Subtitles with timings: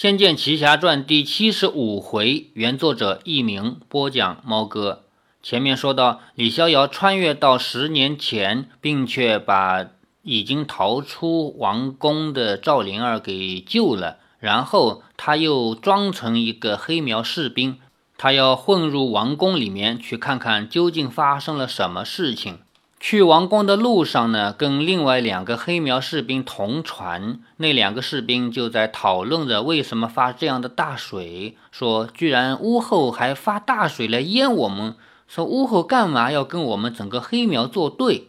[0.00, 5.02] 仙剑奇侠传》第七十五回，原作者佚名，播讲猫哥。
[5.42, 9.88] 前面说到，李逍遥穿越到十年前，并且把
[10.22, 17.80] 已经逃出王宫的赵灵儿给救了，然后他又装成一个黑苗士兵，
[18.16, 22.60] 他要混入王宫里面去看看究竟发生了什么事情。
[23.00, 27.38] 去王宫的路上呢，跟另外两个黑苗士兵同船。
[27.58, 34.96] 那两个士兵就在讨论着为什么发这样的大水，说居然屋后还发大水来淹我们，
[35.28, 38.28] 说屋后干嘛要跟我们整个黑苗作对？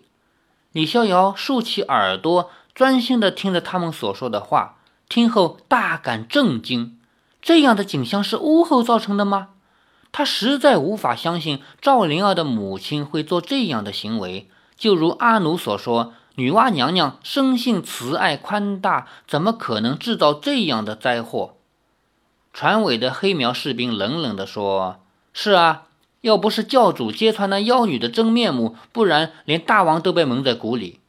[0.72, 4.78] 李逍遥竖起耳朵，专心地听着他们所说的话，
[5.10, 6.96] 听后大感震惊：
[7.42, 9.50] 这样的景象是屋后造成的吗？
[10.12, 14.48] 他实在无法相信赵灵儿的母亲会做这样的行为。
[14.80, 21.56] 就如阿奴所说，女娲娘娘生性慈爱宽大，怎么可能制造这样的灾祸？
[22.54, 25.02] 船尾的黑苗士兵冷冷地说
[25.34, 25.84] ：“是啊，
[26.22, 31.02] 要不是教主揭穿那妖女的真面目，不然连大王都被蒙在鼓里。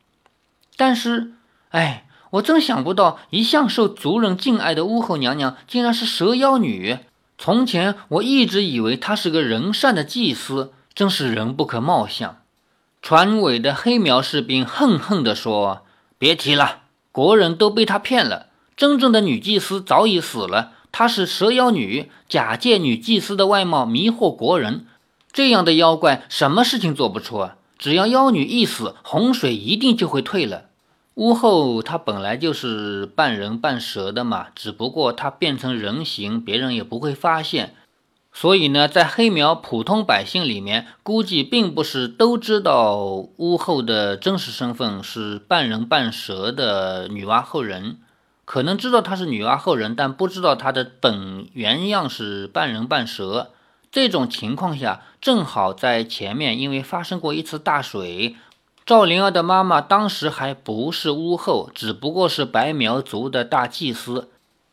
[0.77, 1.33] 但是，
[1.71, 6.99] 哎，我真想不到，一向受族人敬爱的巫后娘娘，竟然是蛇妖女。
[7.39, 12.37] 从前我一直以为她是个人善的祭司，真是人不可貌相。”
[13.03, 15.87] 船尾的黑苗士兵恨恨地说
[16.19, 18.49] ：“别提了，国人都被他骗了。
[18.77, 24.87] 真正的女祭司早已死了，她是蛇妖女，假借女祭司的外貌迷惑国人。
[25.33, 27.57] 这样的妖怪，什么事情做不出啊？
[27.79, 30.65] 只要妖女一死，洪水一定就会退了。
[31.15, 37.75] 巫后她本来就是半人半蛇的嘛，只不过她变成人形，别人也不会发现。”
[38.33, 42.97] 所以呢，在黑苗普通百姓里面，估计并不是都知道
[43.37, 47.99] 巫后的真实身份是半人半蛇的女娲后人，
[48.45, 53.51] 可能知道她是女娲后人，但不知道她的本原样是半人半蛇。
[53.91, 58.37] 这种情况下，正好在前面，因为发生过一次大水，
[58.87, 64.29] 赵灵儿的妈妈当时还不是巫后，只不过是白苗族的大祭司。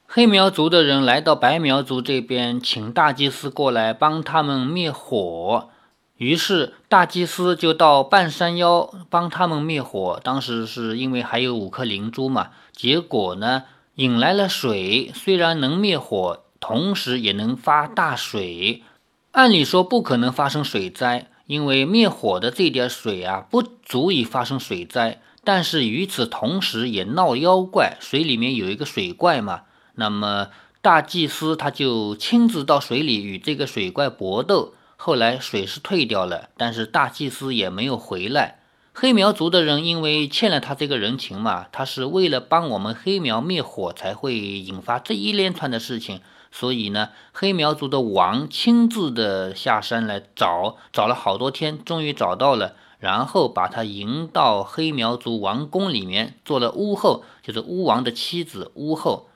[0.10, 5.68] 黑苗族的人来到白苗族这边，请大祭司过来帮他们灭火。
[6.16, 10.20] 于是大祭司就到半山腰帮他们灭火。
[10.24, 18.84] 当时是因为还有五颗灵珠嘛，结果呢引来了水，虽然能灭火，同时也能发大水。
[19.32, 25.22] 按理说不可能发生水灾，因为灭火的这点水啊不足以发生水灾。
[25.44, 29.64] 但是与此同时也闹妖怪，水里面有一个水怪嘛。
[30.00, 30.50] 那么
[30.82, 38.60] 大祭司他就亲自到水里与这个水怪搏斗，后来水是退掉了，但是大祭司也没有回来。
[38.94, 46.22] 黑苗族的人因为欠了他这个人情嘛，他是为了帮我们黑苗灭火才会引发这一连串的事情，
[46.52, 59.30] 所以呢，黑苗族的王亲自的下山来找，找了好多天，终于找到了，然后把他迎到黑苗族王宫里面做了巫后，就是巫王的妻子巫后。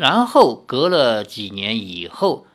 [0.00, 2.46] 然后隔了几年以后，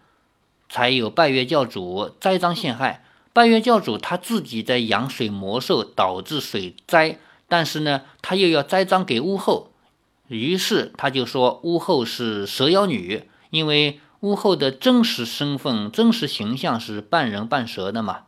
[0.68, 3.06] 才有拜月教主栽赃陷害。
[3.34, 9.70] 拜月教主他自己在养水魔兽，导致水灾，但是呢，他又要栽赃给巫后，
[10.28, 18.22] 于是他就说巫后是蛇妖女，因为巫后的真实身份、真实形象是半人半蛇的嘛。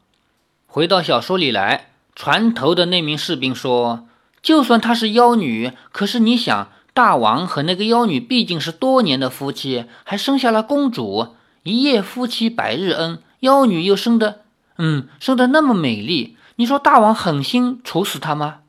[0.68, 4.08] 回到小说里来，船头的那名士兵说，
[4.44, 6.70] 就算她是妖女，可是你想。
[6.98, 13.22] 大王和那个妖女毕竟是多年的夫妻，还生下了公主，一夜夫妻百日恩。
[13.42, 14.42] 妖女又生的，
[14.80, 18.62] 嗯，生的那么美丽，你说大王狠心处死她吗？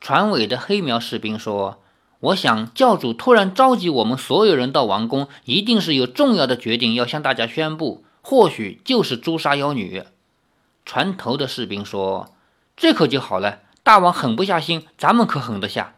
[0.00, 1.80] 船尾的黑苗士兵说
[2.18, 10.02] ：“我想教主突然召集我们所有人到王宫，一定是有重要的决定要向大家宣布，或许就是诛杀妖女。”
[10.84, 12.34] 船头的士兵说
[12.76, 15.94] ：“这可就好了，大王狠不下心，咱们可狠得下。”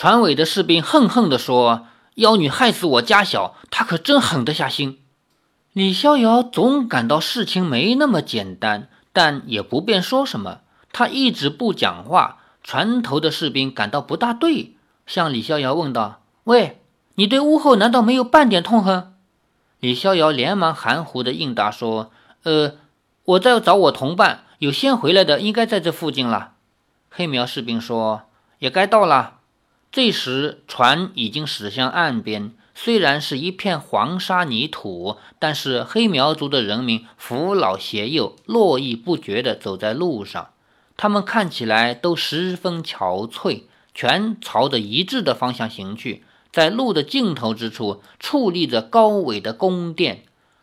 [0.00, 4.98] 船尾的士兵恨恨地说：“妖女害死我家小，他可真狠得下心。”
[5.74, 10.60] 李逍遥总感到事情没那么简单，但也不便说什么。
[10.90, 12.38] 他一直不讲话。
[12.62, 14.74] 船头的士兵感到不大对，
[15.06, 16.80] 向李逍遥问道：“喂，
[17.16, 19.12] 你对巫后难道没有半点痛恨？”
[19.80, 22.10] 李逍遥连忙含糊地应答说
[22.44, 22.76] ：“呃，
[23.24, 26.52] 我在找我同伴，有先回来的，应该在这附近了。”
[27.12, 28.22] 黑苗士兵说
[28.60, 29.34] ：“也该到了。”
[29.92, 32.52] 这时，船已经驶向岸边。
[32.74, 40.50] 虽然是一片黄沙泥土，但是黑苗族的人民扶老携幼，络绎不绝地走在路上。
[40.96, 46.22] 他们看起来都十分憔悴，全朝着一致的方向行去。
[46.52, 50.22] 在路的尽头之处矗立着高伟的宫殿。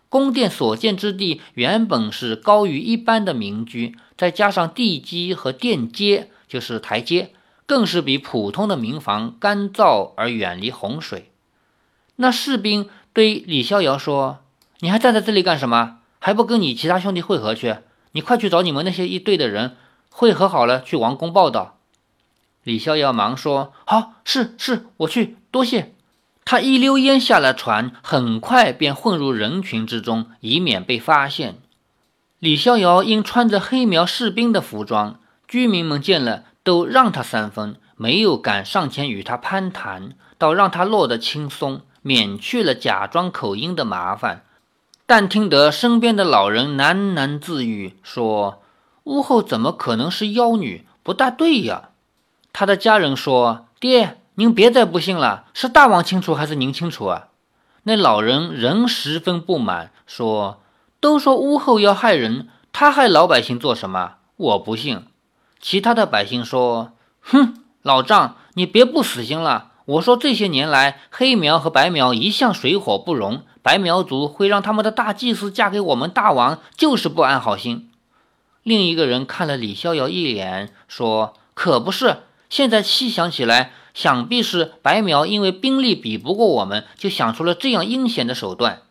[0.10, 7.34] 宫殿所建之地原本是高于一般的民居，再加上地基和殿阶，就是台阶，
[7.68, 11.32] 更是比普通的民房干燥而远离洪水。
[12.16, 14.40] 那士兵对李逍遥说
[14.80, 15.98] ：“你还站在这里干什么？
[16.18, 17.76] 还不跟你其他兄弟会合去？
[18.14, 19.78] 你快去找你们那些一队的人
[20.10, 21.78] 会合好了，去王宫报道。”
[22.64, 25.94] 李逍遥忙说：“好，是是，我去，多谢。”
[26.44, 31.58] 他一溜烟下了船，很快便混入人群之中，以免被发现。
[32.40, 44.44] 李逍遥因穿着黑苗士兵的服装，居民们见了都让他三分，没有敢上前与他攀谈，倒让他落得轻松，免去了假装口音的麻烦。
[45.06, 48.62] 但听得身边的老人喃喃自语，说
[49.06, 50.86] ：“屋后怎么可能是妖女？
[51.04, 51.92] 不大对呀。”
[52.52, 57.30] 他的家人说：“爹。”您别再不信了，是大王清楚还是您清楚啊？
[57.84, 60.62] 那老人仍十分不满，说
[61.00, 64.16] ：“都说屋后要害人，他害老百姓做什么？
[64.36, 65.06] 我不信。”
[65.60, 69.72] 其他的百姓说：“哼，老丈，你别不死心了。
[69.86, 77.90] 我说这些年来，黑苗和白苗一向水火不容，白苗族会让他们的大祭司嫁给我们大王，就是不安好心。”
[78.64, 88.84] 另一个人看了李逍遥一眼，说：“可不是，现在细想起来。”想必是白苗因为兵力比不过我们，就想出了这样阴险的手段。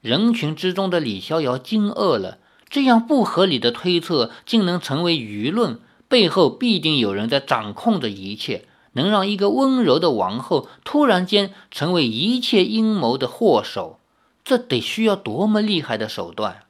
[0.00, 2.38] 人群之中的李逍遥惊愕了，
[2.74, 5.78] 这样不合理的推测竟能成为舆论，
[6.08, 14.00] 背后必定有人在掌控着一切，能让一个温柔的王后突然间成为一切阴谋的祸首，
[14.44, 16.62] 这得需要多么厉害的手段？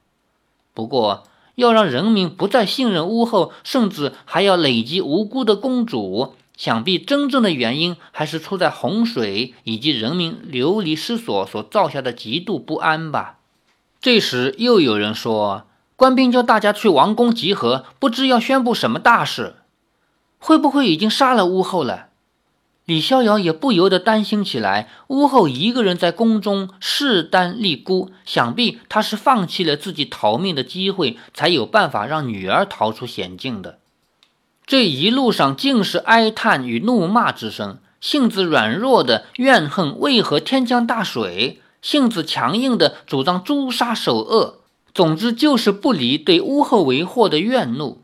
[0.75, 1.25] 不过，
[1.55, 6.35] 要让人民不再信任巫后，甚至还要累积无辜的公主。
[6.55, 13.39] 想必真正的原因还是出在洪水以及人民流离失所所造下的极度不安吧。
[14.03, 15.65] 这时又有人说，
[15.97, 19.55] 官兵叫大家去王宫集合，不知要宣布什么大事，
[20.39, 22.07] 会不会已经杀了巫后了？
[22.85, 24.91] 李逍遥也不由得担心起来。
[25.07, 33.79] 巫后一个人在宫中势单力孤，想必她是放弃了自己逃命的机会，才有办法让女儿逃出险境的。
[34.67, 44.64] 这一路上尽是哀叹与怒骂之声，性子软弱的怨恨为何天降大水，性子强硬的主张诛杀首恶，
[44.95, 48.03] 总之就是不离对巫后为祸的怨怒。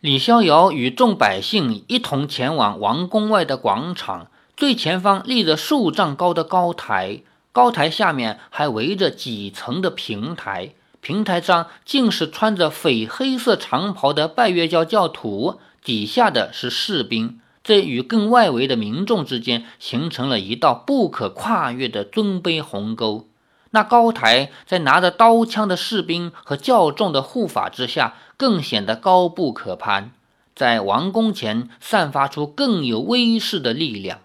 [0.00, 7.22] 李逍遥与众百姓一同前往王宫外的广场，最前方立着数丈高的高台，
[7.52, 15.58] 高台下面还围着几层的平台，平台上尽是穿着绯黑色长袍的拜月教教徒。
[15.82, 23.26] 底下的是士兵，这与更外围的民众之间形成了一道不可跨越的尊卑鸿沟。
[23.76, 30.12] 那高台在拿着刀枪的士兵和较重的护法之下，更显得高不可攀，
[30.54, 34.20] 在王宫前散发出更有威势的力量。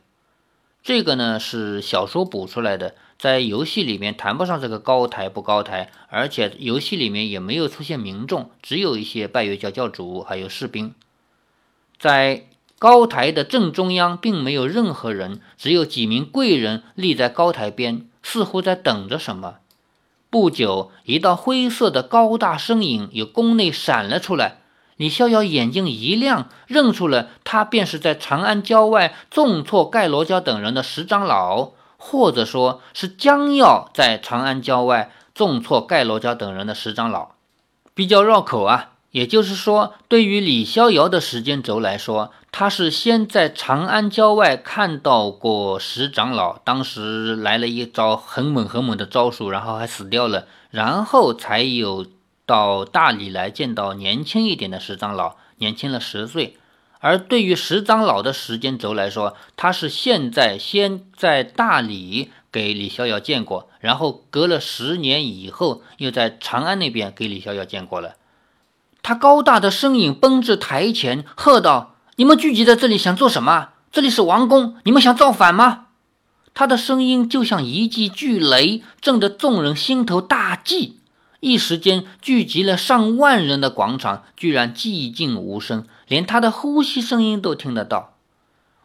[0.82, 10.96] 这个呢是小说补出来的，在游戏里面谈不上这个高台不高台，而且游戏里面也没有出现民众，只有一些拜月教教主还有士兵。
[12.00, 12.46] 在
[12.80, 19.56] 高台的正中央，并没有任何人，只有几名贵人立在高台边，似乎在等着什么。
[20.30, 24.62] 不久，一道灰色的高大身影由宫内闪了出来。
[24.96, 37.32] 李逍遥眼睛一亮，认出了他便是在长安郊外重挫盖罗家等人的石长老，或者说是将要在长安郊外重挫盖罗家等人的石长老。
[37.94, 38.90] 比较绕口啊。
[39.12, 52.06] 也就是说，对于李逍遥的时间轴来说，他是先在长安郊外看到过石长老，当时来了一招很猛很猛的招数，然后还死掉了，然后才有
[52.46, 56.58] 到大理来见到年轻一点的石长老，年轻了十岁。
[57.00, 68.18] 而对于石长老的时间轴来说，他是现在先在大理给李逍遥见过，然后隔了十年以后，又在长安那边给李逍遥见过了。
[69.02, 73.70] 他高大的身影奔至台前，喝道：“你们聚集在这里想做什么？
[73.90, 75.88] 这里是王宫，你们想造反吗？”
[76.54, 80.98] 他的声音就像一记巨雷，震得众人心头大悸。
[81.40, 88.16] 一时间，聚集了上万人的广场居然寂静无声，连他的呼吸声音都听得到。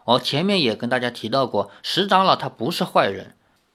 [0.04, 3.34] 我前面也跟大家提到过，石长老他不是坏人。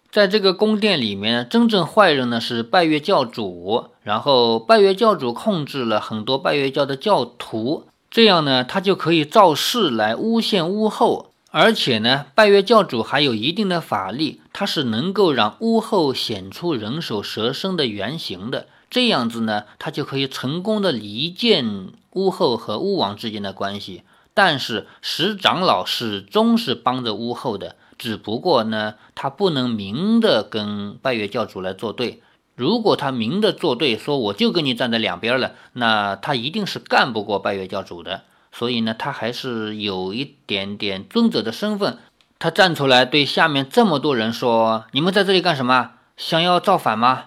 [0.10, 18.68] 在这个宫殿里面，真正坏人呢是拜月教主，然后拜月教主控制了很多拜月教的教徒，这样呢，他就可以造势来诬陷巫后，而且呢，拜月教主还有一定的法力，他是能够让巫后显出人首蛇身的原形的。
[18.90, 24.04] 这样子呢，他就可以成功的离间巫后和巫王之间的关系。
[24.34, 32.22] 但是石长老始终是帮着巫后的，只不过呢，他不能明的跟拜月教主来作对。
[32.56, 38.24] 如果他明的作对，说我就跟你站在两边了，那他一定是干不过拜月教主的。
[38.52, 41.98] 所以呢，他还是有一点点尊者的身份。
[42.38, 45.92] 他站出来对下面这么多人说：“你们在这里干什么？
[46.18, 47.26] 想要造反吗？”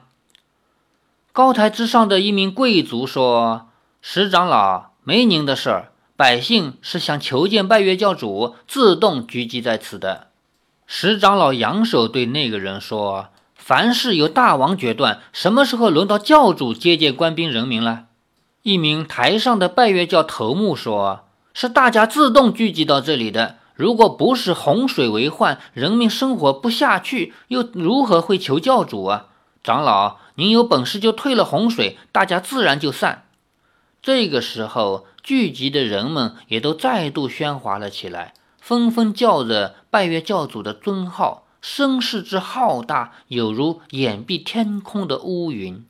[1.33, 3.69] 高台之上的一名贵族说
[4.03, 10.29] ：“石长老，没您的事儿，百姓是想求见拜月教主，自动聚集在此的。”
[10.87, 13.29] 石长老扬手对那个人说
[13.67, 18.09] ：“凡事由大王决断，什么时候轮到教主接见官兵人民了？”
[18.61, 23.57] 一名台上的拜月教头目说：“是大家自动聚集到这里的。
[23.75, 29.29] 如果不是洪水为患，人民生活不下去，又如何会求教主啊？
[29.63, 33.25] 长老。”您有本事就退了洪水，大家自然就散。
[34.03, 45.83] 这个时候，聚集的人们也都再度喧哗了起来，纷纷叫着拜月教主的尊号，声势之浩大，有如掩蔽天空的乌云。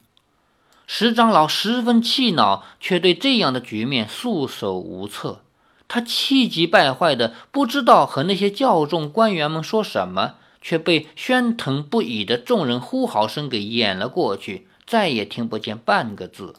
[0.87, 5.41] 石长老十分气恼，却对这样的局面束手无策。
[5.89, 10.35] 他气急败坏的，不知道和那些教众官员们说什么。
[10.63, 16.55] 却被喧腾不已的众人呼号声给掩了过去，再也听不见半个字。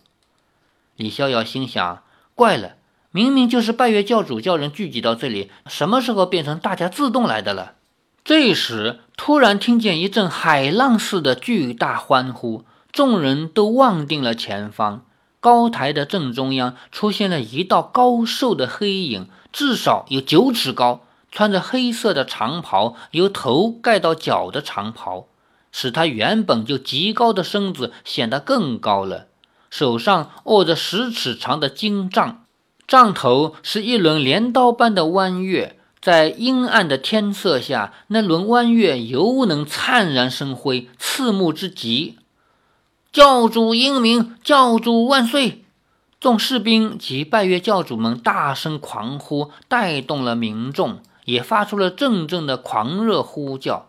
[0.95, 2.03] 李逍遥心想：
[2.35, 2.75] 怪了，
[3.09, 7.73] 明明就是拜月教主叫人聚集到这里，什么时候变成大家自动来的了？
[8.25, 15.05] 这时，突然听见一阵海浪似的巨大欢呼，众人都望定了前方。
[15.39, 21.03] 高台的正中央出现了一道高瘦的黑影，至少有九尺高。
[21.31, 25.27] 穿着黑色的长袍，由头盖到脚的长袍，
[25.71, 29.27] 使他原本就极高的身子显得更高了。
[29.69, 32.45] 手上握着十尺长的金杖，
[32.87, 42.19] 杖头是一轮镰刀般的弯月，在阴暗的天色下，那轮弯月犹能灿然生辉，刺目之极。
[43.11, 45.65] 教主英明，教主万岁！
[46.19, 50.99] 众士兵及拜月教主们大声狂呼，带动了民众。
[51.23, 53.87] 也发出了阵阵的狂热呼叫，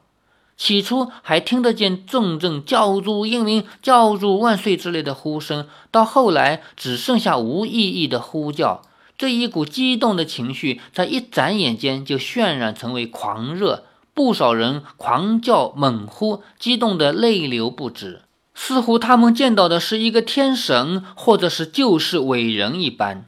[0.56, 8.80] 起初还听得见阵阵“教主英明，教主万岁”之类的呼声，到后来只剩下无意义的呼叫。
[9.18, 18.22] 这一股激动的情绪在一眨眼间就渲染成为狂热，不少人狂叫猛呼，激动得泪流不止，
[18.54, 23.24] 似乎他们见到的是一个天神，或者是救世伟人一般。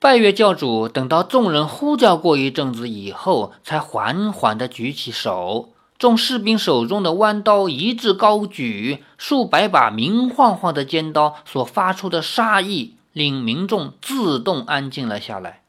[0.00, 5.68] 拜月教主等到众人呼叫过一阵子以后，才缓缓地举起手。
[5.96, 15.62] 众士兵手中的弯刀一致高举，数百把明晃晃的尖刀所发出的杀意，令民众自动安静了下来。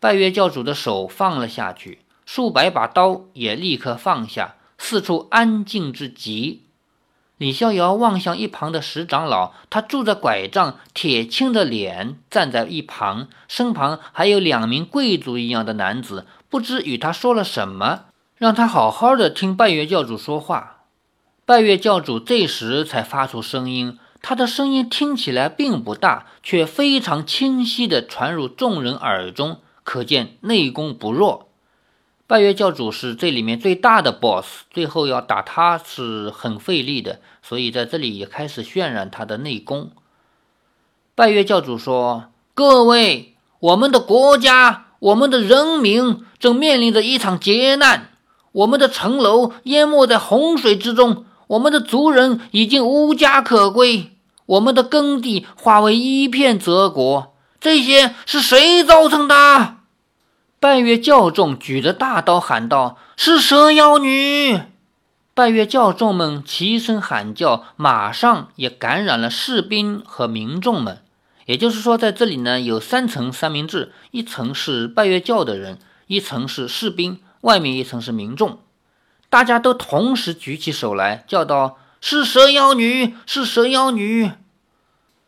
[0.00, 6.62] 拜月教主的手放了下去，数百把刀也立刻放下，四处安静之极。
[7.36, 18.06] 李逍遥望向一旁的石长老，他拄着拐杖，铁青着脸站在一旁，身旁还有两名贵族一样的男子，不知与他说了什么，
[18.36, 20.82] 让他好好的听拜月教主说话。
[21.44, 31.48] 拜月教主这时才发出声音，他的声音听起来并不大，却非常清晰地传入众人耳中，可见内功不弱。
[32.26, 39.92] 拜月教主是这里面最大的 boss，最后要打他是很费力的，所以在这里也开始渲染他的内功。
[41.14, 48.10] 拜月教主说：“各位，我们的国家，我们的人民正面临着一场劫难，
[48.52, 54.12] 我们的城楼淹没在洪水之中，我们的族人已经无家可归，
[54.46, 59.76] 我们的耕地化为一片泽国，这些是谁造成的？”
[60.60, 64.60] 拜月教众举着大刀喊道：“是蛇妖女！”
[65.32, 70.98] 拜月教众们齐声喊叫，马上也感染了士兵和民众们。
[71.46, 75.78] 也就是说，在这里呢，有三层三明治：一层是拜月教的人，
[76.08, 78.58] 一层是士兵，外面一层是民众。
[79.30, 83.14] 大家都同时举起手来，叫道：“是蛇妖女！
[83.26, 84.30] 是蛇妖女！”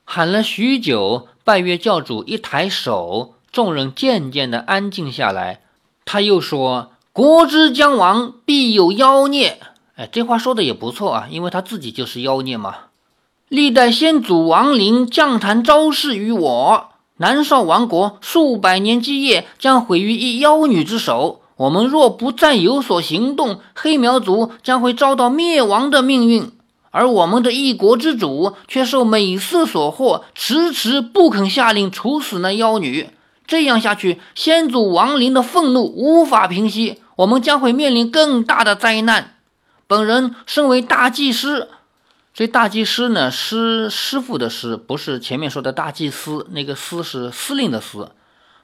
[0.05, 3.35] 喊了许久，拜月教主一抬手。
[3.53, 5.61] 众人渐渐的安静下来，
[6.05, 9.61] 他又说：“国之将亡，必有妖孽。”
[9.97, 12.77] 哎，这话说的也不错啊，因为他自己就是妖孽嘛。
[13.49, 21.40] 历代先祖亡灵降坛昭示于我，南少王国数百年基业将毁于一妖女之手。
[21.61, 26.51] 我们若不再有所行动，黑苗族将会遭到灭亡的命运。
[26.91, 33.11] 而我们的一国之主却受美色所惑，迟迟不肯下令处死那妖女。
[33.47, 39.35] 这样下去，先祖亡灵的愤怒无法平息，我们将会面临更大的灾难。
[39.87, 41.69] 本人身为大祭司，
[42.33, 48.13] 这大祭司呢，师师傅的师，不是前面说的大祭司，那个司是司令的司。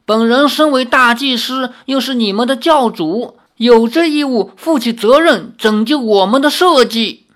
[0.06, 7.26] 本人身为大祭司，又是你们的教主，有这义务负起责任，拯救我们的社稷。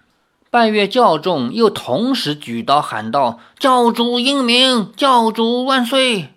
[0.50, 6.32] 拜月教众又同时举刀喊道：“教主英明，教主万岁！”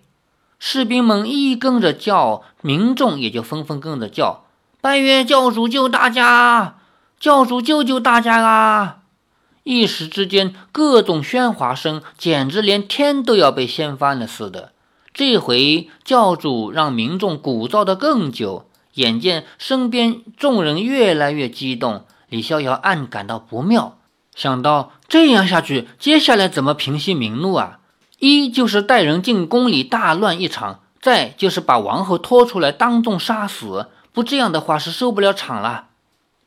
[0.58, 4.44] 士兵们一跟着叫，民众也就纷纷跟着叫
[4.82, 6.78] ：“拜月教主救大家！
[7.20, 8.96] 教主救救大家啊！”
[9.62, 14.72] 一时之间，各种喧哗声简直连天都要被掀翻了似的。
[15.14, 23.96] 这回教主让民众鼓噪得更久，眼见身边众人越来越激动，李逍遥暗感到不妙。
[24.34, 27.78] 想到这样下去，接下来怎么平息民怒啊？
[28.18, 33.86] 一就是带人进宫里大乱一场，再就是把王后拖出来当众杀死。
[34.12, 35.86] 不这样的话是受不了场了。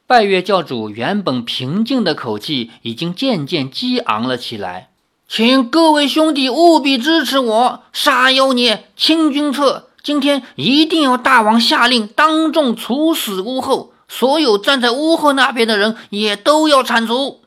[0.05, 4.89] 拜月教主原本平静的口气已经渐渐激昂了起来，
[5.27, 9.89] 请各位兄弟务必支持我，杀妖孽，清君侧。
[10.01, 17.41] 今天一定要大王下令当众处死巫后，所有站在巫后那边的人也都要铲除。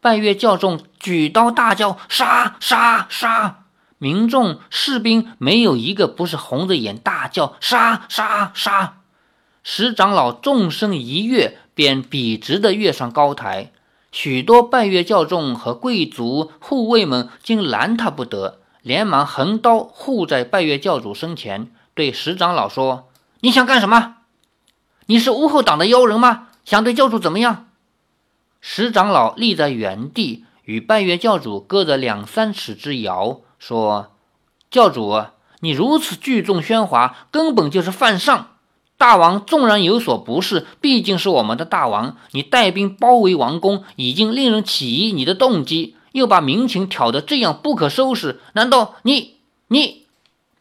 [0.00, 3.64] 拜月教众举刀大叫：“杀杀杀！”
[3.98, 8.96] 民众士兵没有一个不是红着眼大叫：“杀杀杀！”
[9.62, 13.72] 石长老纵身一跃，便笔直的跃上高台。
[14.14, 23.08] 许多拜月教众和贵族护卫们竟拦他不得，连忙横刀护在拜月教主身前，对石长老说
[23.42, 24.18] ：“你想干什么？
[25.06, 26.46] 你是巫后党的妖人吗？
[26.64, 27.66] 想对教主怎么样？”
[28.62, 34.12] 石长老立在原地，与拜月教主隔着两三尺之遥，说
[34.70, 35.24] ：“教主，
[35.58, 38.53] 你如此聚众喧哗，根本就是犯上。
[39.04, 42.16] 大王纵然有所不是，毕竟是我们的大王。
[42.30, 49.34] 你带兵包围王宫，已经令人起疑你的动机，又把民情挑得这样不可收拾，难道你
[49.68, 50.04] 你？”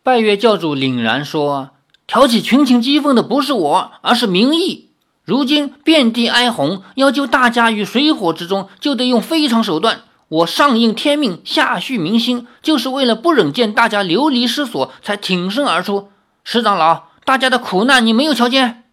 [0.03, 1.69] 拜月教主凛然说
[2.05, 4.89] ：“挑起群情激愤的不是我，而是民意。”
[5.23, 10.01] 如今遍地哀鸿，要救大家于水火之中，就得用非常手段。
[10.27, 16.09] 我上应天命，下恤民心，就是为了不忍见大家流离失所，才挺身而出。
[16.43, 18.83] 石长老，大家的苦难你没有瞧见？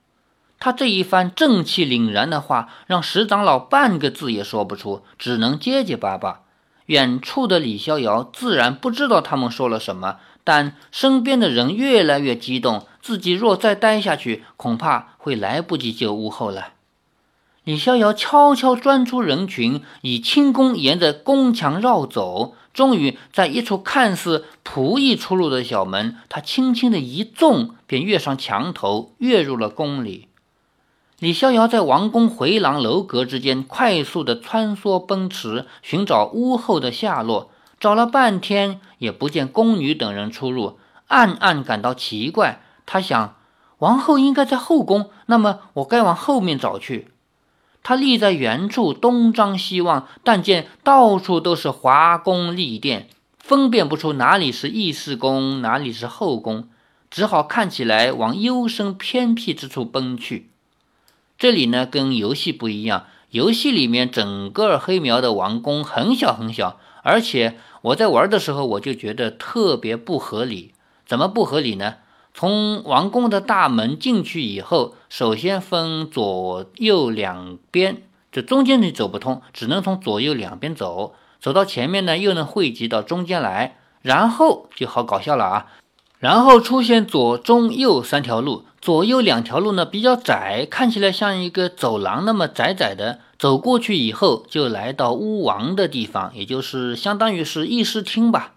[0.59, 6.43] 他这一番正气凛然的话，让石长老半个字也说不出，只能结结巴巴。
[6.87, 10.17] 远处的李逍遥自然不知道他们说了什么。
[10.43, 16.69] 但身边的人越来越激动，自己若再待下去，恐怕会来不及救屋后了。
[17.65, 30.29] 李逍遥悄悄钻出人群，以轻功沿着宫墙绕走，终于在一处看似仆役出入的小门，他轻轻的一纵，便跃上墙头，跃入了宫里。
[31.19, 37.51] 李逍遥在王宫回廊楼阁之间快速的穿梭奔驰，寻找屋后的下落。
[37.79, 40.79] 找了半天也不见宫女等人出入，
[41.09, 42.63] 暗暗感到奇怪。
[42.87, 43.37] 他想，
[43.79, 47.09] 王后应该在后宫，那么我该往后面找去。
[47.83, 56.69] 他立在原处，东张西望，但见到处都是华宫丽殿，分辨不出哪里是议事宫，哪里是后宫，
[57.11, 60.51] 只好看起来往幽深偏僻之处奔去。
[61.39, 67.59] 这里呢，跟游戏不一样，游戏里面整个黑苗的王宫很小很小，而且。
[67.83, 70.75] 我在玩的时候，我就觉得特别不合理。
[71.07, 71.95] 怎么不合理呢？
[72.33, 81.15] 从王宫的大门进去以后，首先分左右两边，这中间你走不通，只能从左右两边走。
[81.41, 85.67] 走到前面呢，又能汇集到中间来，然后就好搞笑了啊！
[86.19, 93.21] 然后出现左中右三条路，左右两条路呢比较窄，看起来像一个走廊那么窄窄的。
[93.39, 98.53] 走过去以后，就来到巫王的地方，也就是相当于是议事厅吧。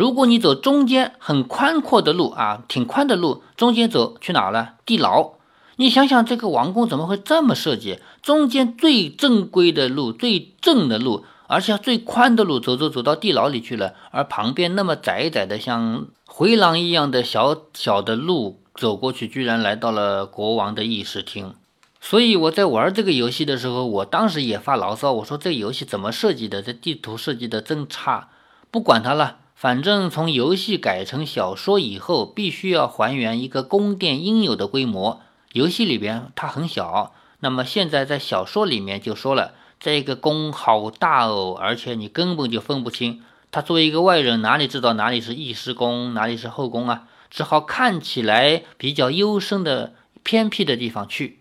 [0.00, 4.76] 如果你走中间很宽阔的路啊，挺宽的路，中间走去哪了？
[4.86, 5.32] 地牢。
[5.76, 7.98] 你想想，这个王宫怎么会这么设计？
[8.22, 21.52] 中间最正规的路、最正的路，而且最宽的路，走走走到地牢里去了，而旁边那么窄窄的像回廊一样的小小的路，走过去居然来到了国王的议事厅。
[22.00, 26.62] 所以我在玩这个游戏的时候，我当时也发牢骚，我说这游戏怎么设计的？
[26.62, 28.30] 这地图设计的真差。
[28.70, 35.20] 不管它了，反正从游戏改成小说以后，必须要还原一个宫殿应有的规模。
[35.52, 43.22] 游戏里边它很小，那么现在在小说里面就说了，这个宫好大哦，而且你根本就分不清。
[43.50, 47.06] 他作为一个外人，哪里知道哪里是义师宫，哪里是后宫啊？
[47.28, 49.92] 只好看起来比较幽深的
[50.22, 51.38] 偏僻的地方去。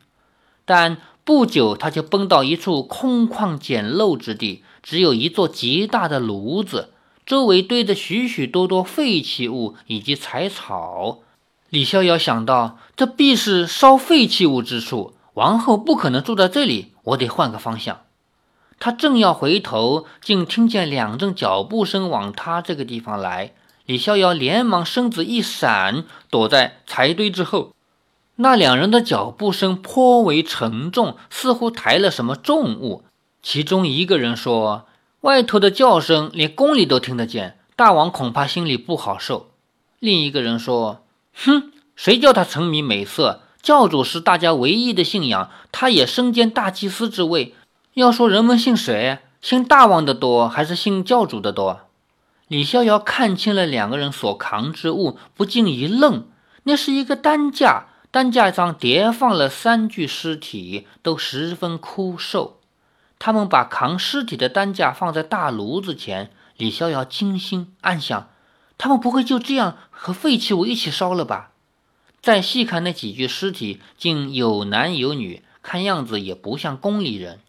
[0.65, 6.89] 但不久，他就奔到一处空旷简陋之地，只有一座极大的炉子，
[7.29, 11.19] 周围堆着许许多多废弃物以及柴草。
[11.69, 17.99] 李逍遥想到，这必是烧废弃物之处，王后不可能住在这里，我得换个方向。
[18.79, 23.53] 他正要回头，竟听见两阵脚步声往他这个地方来。
[23.85, 27.75] 李逍遥连忙身子一闪，躲在柴堆之后。
[28.37, 33.03] 那两人的脚步声颇为沉重，似乎抬了什么重物。
[33.43, 34.87] 其中一个人说
[35.21, 39.51] ：“外头的叫声连宫里都听得见，大王恐怕心里不好受。”
[39.99, 41.03] 另一个人说
[41.35, 43.41] ：“哼，谁叫他沉迷美色？
[43.61, 47.53] 教主是大家唯一的信仰，他也身兼大祭司之位。
[47.95, 51.81] 要说人们信谁，信大王的多，还是信教主的多？”
[52.47, 56.25] 李逍遥看清了两个人所扛之物，不禁一愣，
[56.63, 57.87] 那是一个担架。
[58.11, 62.58] 担架上叠放了三具尸体，都十分枯瘦。
[63.19, 66.31] 他们把扛尸体的担架放在大炉子前。
[66.57, 68.29] 李逍遥惊心暗想：
[68.77, 71.51] 他们不会就这样和废弃物一起烧了吧？
[72.21, 77.39] 再细看那几具尸体，竟有男有女，看样子也不像宫里人。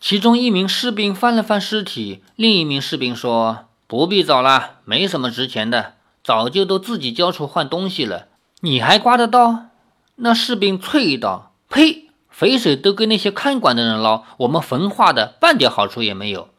[0.00, 8.26] 其中一名士兵翻了翻尸体，另一名士兵说：“不必找了，没什么值钱的，早就都自己交出换东西了。
[8.60, 9.66] 你还刮得到？”
[10.16, 12.07] 那士兵啐道：“呸！
[12.38, 16.50] 肥水都给那些看管的人捞，我们焚化的半点好处也没有。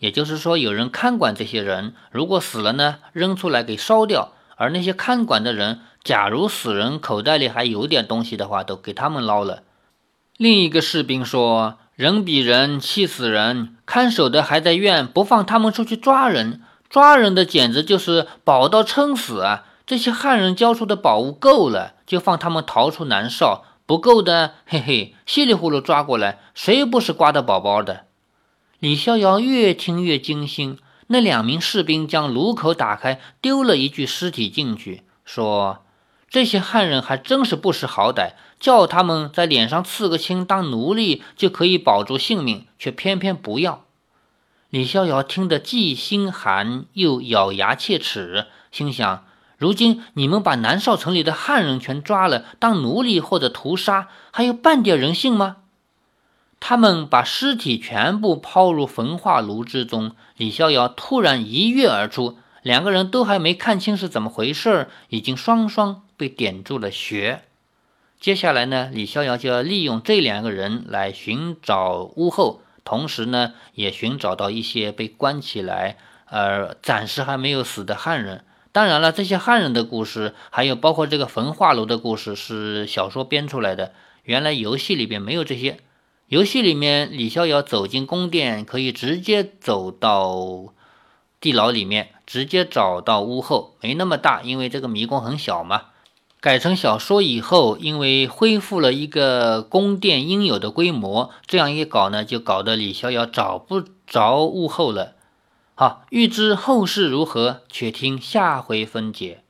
[0.00, 9.62] 也就是说，有人看管这些人，如果死了呢，扔出来给烧掉；而那些看管的人，假如死人口袋里还有点东西的话，都给他们捞了。”
[10.36, 19.62] 另一个士兵说：“人比人气死人，看守的还在怨不放他们出去抓人，抓人的简直就是饱到撑死啊！
[19.86, 28.04] 这些汉人交出的宝物够了。”就放他们逃出南少，不够的，嘿嘿，稀里糊涂抓过来，谁不是刮的宝宝的？
[28.78, 30.78] 李逍遥越听越惊心。
[31.08, 35.84] 那两名士兵将炉口打开，丢了一具尸体进去，说
[36.30, 43.86] ：“这些汉人还真是不识好歹，叫他们在脸上刺个青当奴隶就可以保住性命，却偏偏不要。”
[44.70, 49.24] 李逍遥听得既心寒又咬牙切齿，心想。
[49.60, 55.58] 如今你们把南少城里的汉人全抓了，当奴隶或者屠杀，还有半点人性吗？
[56.58, 60.12] 他们把尸体全部抛入焚化炉之中。
[60.38, 67.42] 李逍遥突然一跃而出，两个人都还没看清是怎么回事，已经双双被点住了穴。
[68.18, 78.44] 接下来呢，李逍遥就要利用这两个人来寻找屋后，同时呢，也寻找到一些被关起来而暂时还没有死的汉人。
[78.72, 83.92] 当然了，这些汉人的故事，还有包括这个焚化炉的故事，是小说编出来的。
[84.22, 85.78] 原来游戏里边没有这些。
[86.28, 90.72] 游戏里面，李逍遥走进宫殿，可以直接走到
[91.40, 95.86] 地牢里面，直接找到屋后，没那么大，因为这个迷宫很小嘛。
[96.40, 105.16] 改成小说以后，因为恢复了一个宫殿应有的规模，这样一搞呢，就搞得李逍遥找不着屋后了。
[105.80, 109.42] 好，欲知后事如何，且听下回分解。